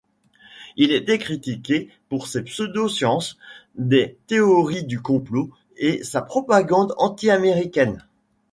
Il 0.77 0.93
était 0.93 1.19
critiqué 1.19 1.91
pour 2.09 2.25
ses 2.25 2.41
Pseudo-sciences, 2.41 3.37
des 3.75 4.17
théories 4.25 4.83
du 4.83 4.99
complot 4.99 5.51
et 5.77 6.03
sa 6.03 6.23
propagande 6.23 6.95
anti-américaine. 6.97 8.03